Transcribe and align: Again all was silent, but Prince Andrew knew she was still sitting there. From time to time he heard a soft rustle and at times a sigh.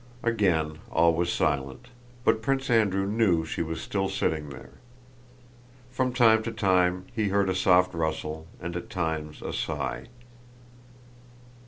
Again 0.23 0.79
all 0.89 1.13
was 1.13 1.31
silent, 1.31 1.89
but 2.23 2.41
Prince 2.41 2.71
Andrew 2.71 3.05
knew 3.05 3.45
she 3.45 3.61
was 3.61 3.79
still 3.79 4.09
sitting 4.09 4.49
there. 4.49 4.71
From 5.91 6.11
time 6.11 6.41
to 6.41 6.51
time 6.51 7.05
he 7.15 7.27
heard 7.27 7.51
a 7.51 7.53
soft 7.55 7.93
rustle 7.93 8.47
and 8.59 8.75
at 8.75 8.89
times 8.89 9.43
a 9.43 9.53
sigh. 9.53 10.07